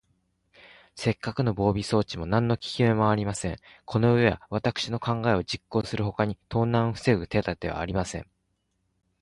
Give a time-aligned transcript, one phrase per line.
[0.95, 3.59] せっかくの防備装置も、なんのききめもありません。
[3.85, 8.25] このうえは、わたくしの考えを実行するほかに、盗難をふせぐ手だてはありません。